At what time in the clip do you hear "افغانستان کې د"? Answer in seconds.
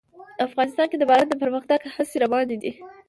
0.47-1.03